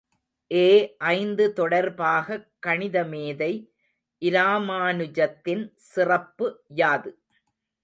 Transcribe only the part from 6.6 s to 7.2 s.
யாது?